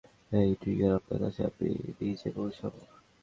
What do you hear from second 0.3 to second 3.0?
আর এই ট্রিগার আপনার কাছে আমি নিজে পৌঁছাবো।